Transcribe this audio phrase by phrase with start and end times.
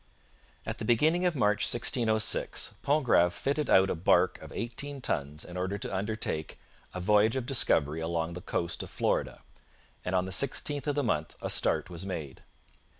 [0.65, 5.55] At the beginning of March 1606 Pontgrave fitted out a barque of eighteen tons in
[5.57, 6.57] order to undertake
[6.95, 9.43] 'a voyage of discovery along the coast of Florida';
[10.03, 12.41] and on the 16th of the month a start was made.